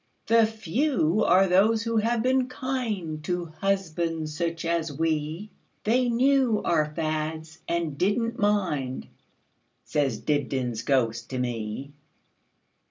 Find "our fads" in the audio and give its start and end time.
6.65-7.59